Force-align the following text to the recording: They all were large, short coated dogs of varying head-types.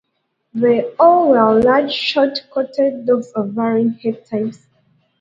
They 0.55 0.81
all 0.99 1.29
were 1.29 1.61
large, 1.61 1.91
short 1.93 2.47
coated 2.49 3.05
dogs 3.05 3.31
of 3.33 3.49
varying 3.49 3.99
head-types. 4.01 4.65